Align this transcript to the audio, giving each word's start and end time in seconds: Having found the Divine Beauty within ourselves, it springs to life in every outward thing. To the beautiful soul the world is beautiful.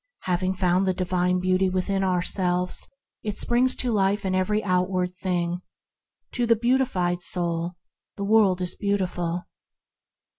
Having 0.21 0.55
found 0.55 0.87
the 0.87 0.95
Divine 0.95 1.39
Beauty 1.39 1.69
within 1.69 2.03
ourselves, 2.03 2.89
it 3.21 3.37
springs 3.37 3.75
to 3.75 3.91
life 3.91 4.25
in 4.25 4.33
every 4.33 4.63
outward 4.63 5.13
thing. 5.13 5.61
To 6.31 6.47
the 6.47 6.55
beautiful 6.55 7.19
soul 7.19 7.73
the 8.17 8.25
world 8.25 8.61
is 8.61 8.75
beautiful. 8.75 9.43